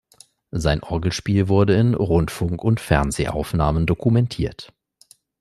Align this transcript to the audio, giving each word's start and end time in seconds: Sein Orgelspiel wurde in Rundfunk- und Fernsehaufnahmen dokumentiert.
Sein 0.49 0.81
Orgelspiel 0.81 1.47
wurde 1.47 1.75
in 1.75 1.93
Rundfunk- 1.93 2.63
und 2.63 2.79
Fernsehaufnahmen 2.79 3.85
dokumentiert. 3.85 4.73